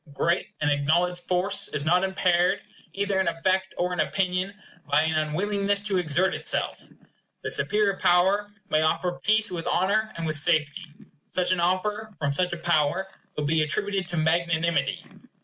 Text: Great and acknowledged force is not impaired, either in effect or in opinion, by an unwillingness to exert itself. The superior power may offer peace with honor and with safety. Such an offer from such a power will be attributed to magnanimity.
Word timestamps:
Great 0.13 0.55
and 0.61 0.71
acknowledged 0.71 1.21
force 1.27 1.67
is 1.67 1.85
not 1.85 2.03
impaired, 2.03 2.63
either 2.91 3.19
in 3.19 3.27
effect 3.27 3.75
or 3.77 3.93
in 3.93 3.99
opinion, 3.99 4.51
by 4.89 5.03
an 5.03 5.13
unwillingness 5.27 5.79
to 5.79 5.99
exert 5.99 6.33
itself. 6.33 6.87
The 7.43 7.51
superior 7.51 7.97
power 7.97 8.51
may 8.71 8.81
offer 8.81 9.19
peace 9.23 9.51
with 9.51 9.67
honor 9.67 10.11
and 10.15 10.25
with 10.25 10.37
safety. 10.37 10.87
Such 11.29 11.51
an 11.51 11.59
offer 11.59 12.15
from 12.17 12.33
such 12.33 12.51
a 12.51 12.57
power 12.57 13.09
will 13.37 13.45
be 13.45 13.61
attributed 13.61 14.07
to 14.07 14.17
magnanimity. 14.17 15.05